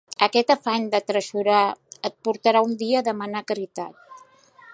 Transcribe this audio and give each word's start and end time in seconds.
Aquest 0.25 0.53
afany 0.53 0.87
d'atresorar 0.93 1.59
et 2.11 2.17
portarà 2.29 2.67
un 2.71 2.75
dia 2.83 3.05
a 3.05 3.09
demanar 3.13 3.49
caritat 3.53 4.23